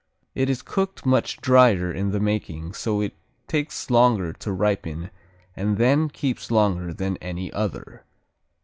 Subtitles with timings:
[0.33, 3.13] It is cooked much dryer in the making, so it
[3.47, 5.11] takes longer to ripen
[5.55, 8.03] and then keeps longer than any other.